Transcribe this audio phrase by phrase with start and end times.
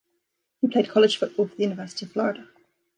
[0.61, 2.47] He played college football for the University of Florida.